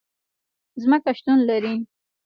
[0.81, 1.75] ځمکه شتون لري